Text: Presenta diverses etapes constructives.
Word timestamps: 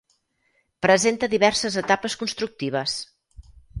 Presenta 0.85 1.29
diverses 1.33 1.77
etapes 1.83 2.17
constructives. 2.23 2.97